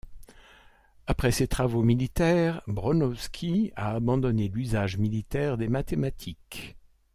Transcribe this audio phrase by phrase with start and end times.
[1.05, 6.75] Après ses travaux militaires, Bronowski a abandonné l’usage militaire des mathématiques.